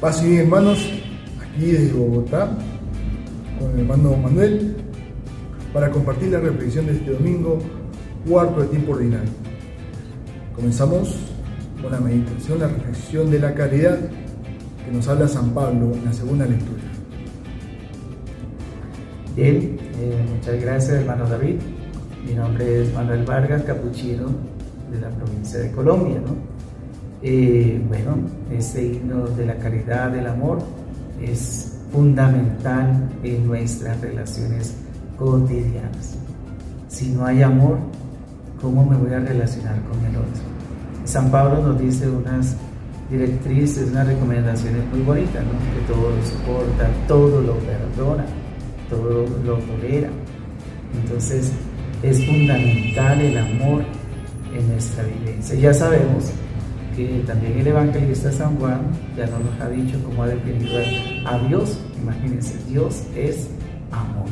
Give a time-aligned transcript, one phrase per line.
[0.00, 0.78] Paz y bien, hermanos,
[1.42, 2.48] aquí desde Bogotá,
[3.58, 4.76] con el hermano Manuel,
[5.72, 7.58] para compartir la reflexión de este domingo,
[8.28, 9.30] cuarto de tiempo ordinario.
[10.54, 11.16] Comenzamos
[11.82, 13.98] con la meditación, la reflexión de la caridad
[14.84, 16.82] que nos habla San Pablo en la segunda lectura.
[19.34, 21.56] Bien, eh, muchas gracias hermano David.
[22.24, 24.28] Mi nombre es Manuel Vargas, capuchino
[24.92, 26.20] de la provincia de Colombia.
[26.24, 26.57] ¿no?
[27.22, 28.16] Eh, bueno,
[28.52, 30.58] este himno de la caridad, del amor,
[31.20, 34.76] es fundamental en nuestras relaciones
[35.16, 36.16] cotidianas.
[36.88, 37.78] Si no hay amor,
[38.60, 40.42] ¿cómo me voy a relacionar con el otro?
[41.04, 42.56] San Pablo nos dice unas
[43.10, 45.52] directrices, unas recomendaciones muy bonitas, ¿no?
[45.52, 48.26] que todo lo soporta, todo lo perdona,
[48.88, 50.10] todo lo tolera.
[51.02, 51.50] Entonces
[52.02, 53.82] es fundamental el amor
[54.56, 55.58] en nuestra vivencia.
[55.58, 56.30] Ya sabemos
[57.26, 58.80] también el evangelista San Juan
[59.16, 60.78] ya nos ha dicho cómo ha definido
[61.26, 61.78] a Dios.
[62.02, 63.48] Imagínense, Dios es
[63.92, 64.26] amor.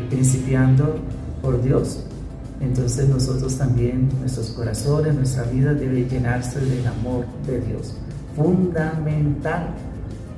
[0.00, 0.96] Y principiando
[1.40, 2.04] por Dios,
[2.60, 7.96] entonces nosotros también, nuestros corazones, nuestra vida debe llenarse del amor de Dios.
[8.36, 9.70] Fundamental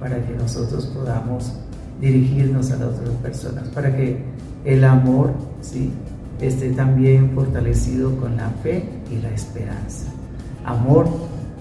[0.01, 1.53] para que nosotros podamos
[2.01, 4.23] dirigirnos a las otras personas, para que
[4.65, 5.91] el amor ¿sí?
[6.41, 10.07] esté también fortalecido con la fe y la esperanza.
[10.65, 11.07] Amor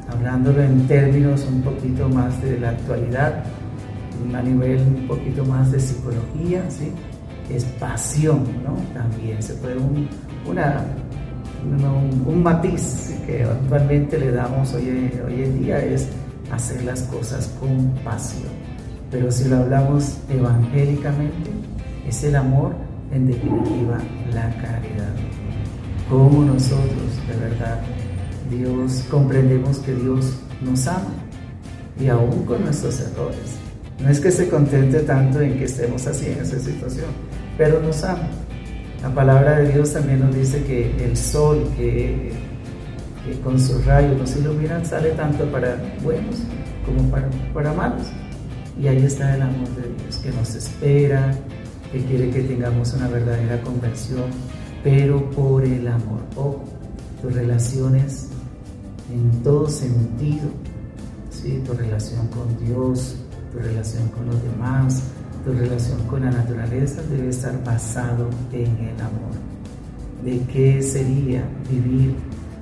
[0.09, 3.43] hablándolo en términos un poquito más de la actualidad,
[4.33, 6.91] a nivel un poquito más de psicología, ¿sí?
[7.49, 8.75] es pasión, ¿no?
[8.93, 10.07] También se puede un,
[12.25, 16.07] un, matiz que actualmente le damos hoy, hoy en día es
[16.51, 18.51] hacer las cosas con pasión.
[19.11, 21.51] Pero si lo hablamos evangélicamente,
[22.07, 22.73] es el amor,
[23.11, 23.97] en definitiva,
[24.33, 25.13] la caridad.
[26.09, 27.79] Como nosotros, de verdad,
[28.49, 31.13] Dios, comprendemos que Dios nos ama
[31.99, 33.57] y aún con nuestros errores.
[33.99, 37.07] No es que se contente tanto en que estemos así en esa situación,
[37.57, 38.27] pero nos ama.
[39.01, 42.31] La palabra de Dios también nos dice que el sol que,
[43.43, 46.37] con sus rayos nos iluminan sale tanto para buenos
[46.85, 48.07] como para, para malos.
[48.81, 51.31] Y ahí está el amor de Dios que nos espera,
[51.91, 54.25] que quiere que tengamos una verdadera conversión,
[54.83, 56.19] pero por el amor.
[56.35, 56.59] Oh,
[57.21, 58.32] tus relaciones
[59.11, 60.49] en todo sentido,
[61.65, 63.15] tu relación con Dios,
[63.51, 65.03] tu relación con los demás,
[65.43, 69.33] tu relación con la naturaleza debe estar basado en el amor.
[70.23, 72.15] ¿De qué sería vivir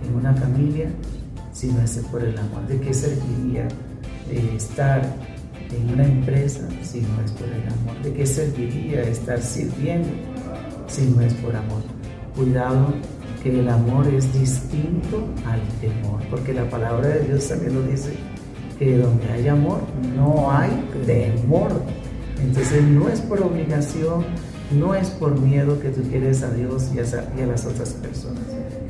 [0.07, 0.89] en una familia
[1.53, 2.65] si no es por el amor?
[2.67, 3.67] ¿De qué serviría
[4.29, 5.01] eh, estar
[5.69, 8.01] en una empresa si no es por el amor?
[8.03, 10.09] ¿De qué serviría estar sirviendo
[10.87, 11.83] si no es por amor?
[12.35, 12.95] Cuidado
[13.41, 18.13] que el amor es distinto al temor, porque la palabra de Dios también nos dice
[18.77, 19.79] que donde hay amor
[20.15, 20.71] no hay
[21.05, 21.71] temor.
[22.41, 24.25] Entonces no es por obligación,
[24.71, 28.43] no es por miedo que tú quieres a Dios y a, las otras personas,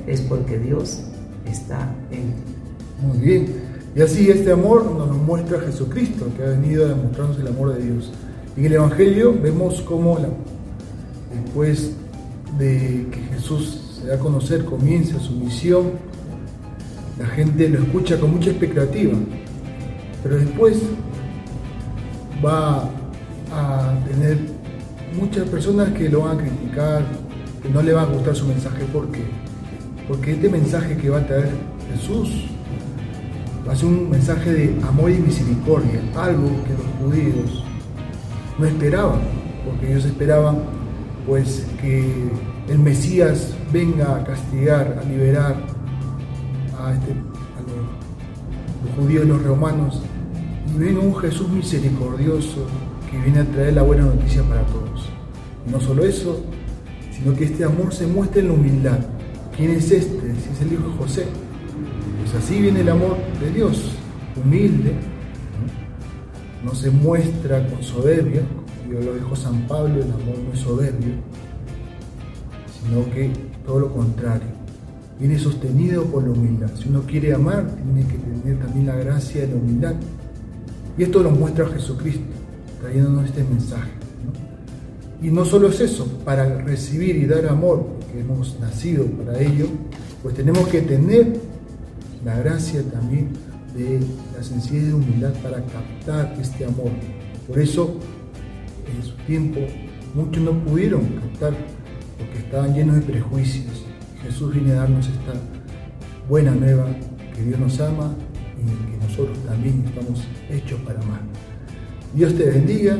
[0.07, 1.01] es porque Dios
[1.45, 2.55] está en ti.
[3.01, 3.71] Muy bien.
[3.93, 7.73] Y así este amor nos lo muestra Jesucristo, que ha venido a demostrarnos el amor
[7.73, 8.13] de Dios.
[8.55, 10.17] En el Evangelio vemos cómo
[11.33, 11.91] después
[12.57, 15.91] de que Jesús se da a conocer, comienza su misión,
[17.19, 19.13] la gente lo escucha con mucha expectativa,
[20.23, 20.81] pero después
[22.43, 22.89] va
[23.51, 24.39] a tener
[25.19, 27.03] muchas personas que lo van a criticar,
[27.61, 28.83] que no le va a gustar su mensaje.
[28.85, 29.21] ¿Por qué?
[30.07, 31.51] Porque este mensaje que va a traer
[31.93, 32.47] Jesús
[33.67, 37.63] va a ser un mensaje de amor y misericordia, algo que los judíos
[38.57, 39.19] no esperaban,
[39.65, 40.59] porque ellos esperaban
[41.27, 42.29] pues que
[42.71, 45.57] el Mesías venga a castigar, a liberar
[46.79, 50.01] a, este, los, judíos y los romanos,
[50.73, 52.65] y venga un Jesús misericordioso
[53.09, 55.09] que viene a traer la buena noticia para todos.
[55.69, 56.41] No solo eso,
[57.11, 58.99] sino que este amor se muestra en la humildad.
[59.55, 60.33] ¿Quién es este?
[60.35, 61.25] Si es el hijo de José.
[62.21, 63.91] Pues así viene el amor de Dios,
[64.41, 64.95] humilde,
[66.63, 68.43] no, se muestra con soberbia,
[68.87, 71.15] como lo dijo San Pablo, el amor no es soberbio,
[72.83, 73.31] sino que
[73.65, 74.47] todo lo contrario.
[75.19, 76.71] Viene sostenido por la humildad.
[76.75, 79.93] Si uno quiere amar, tiene que tener también la gracia de la humildad.
[80.97, 82.23] Y esto lo muestra Jesucristo,
[82.81, 83.91] trayéndonos este mensaje.
[85.21, 89.67] Y no solo es eso, para recibir y dar amor, que hemos nacido para ello,
[90.23, 91.39] pues tenemos que tener
[92.25, 93.29] la gracia también
[93.75, 93.99] de
[94.35, 96.89] la sencillez de humildad para captar este amor.
[97.47, 97.95] Por eso,
[98.95, 99.59] en su tiempo,
[100.13, 101.53] muchos no pudieron captar
[102.21, 103.85] porque estaban llenos de prejuicios.
[104.23, 105.33] Jesús viene a darnos esta
[106.29, 106.87] buena nueva,
[107.35, 108.13] que Dios nos ama
[108.57, 111.21] y que nosotros también estamos hechos para amar.
[112.13, 112.97] Dios te bendiga.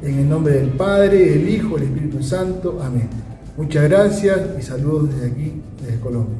[0.00, 2.80] En el nombre del Padre, el Hijo, el Espíritu Santo.
[2.80, 3.08] Amén.
[3.56, 5.52] Muchas gracias y saludos desde aquí,
[5.82, 6.36] desde Colombia.